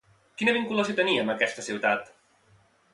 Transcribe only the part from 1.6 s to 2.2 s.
ciutat?